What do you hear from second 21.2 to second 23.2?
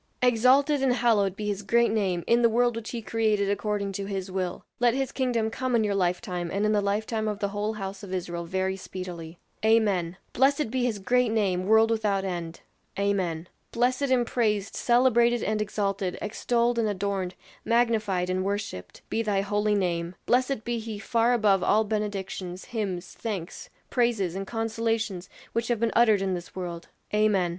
above all benedictions, hymns,